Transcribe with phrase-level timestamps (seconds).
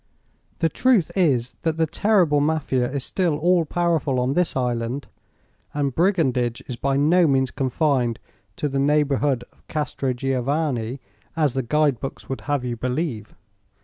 [0.57, 5.05] The truth is that the terrible Mafia is still all powerful on this island,
[5.75, 8.17] and brigandage is by no means confined
[8.55, 10.99] to the neighborhood of Castrogiovanni,
[11.35, 13.35] as the guide books would have you believe.